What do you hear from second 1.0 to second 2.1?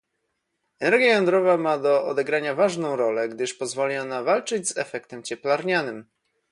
jądrowa ma do